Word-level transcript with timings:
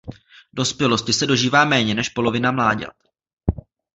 Dospělosti 0.53 1.13
se 1.13 1.25
dožívá 1.25 1.65
méně 1.65 1.95
než 1.95 2.09
polovina 2.09 2.51
mláďat. 2.51 2.95